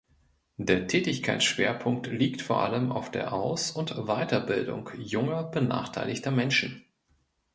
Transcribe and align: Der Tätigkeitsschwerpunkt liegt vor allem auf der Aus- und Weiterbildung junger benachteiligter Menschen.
Der 0.57 0.87
Tätigkeitsschwerpunkt 0.87 2.07
liegt 2.07 2.41
vor 2.41 2.61
allem 2.63 2.91
auf 2.91 3.11
der 3.11 3.33
Aus- 3.33 3.69
und 3.69 3.91
Weiterbildung 4.07 4.89
junger 4.97 5.43
benachteiligter 5.43 6.31
Menschen. 6.31 6.83